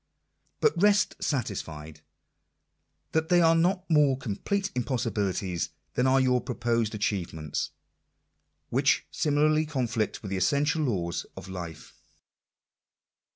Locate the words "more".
3.87-4.17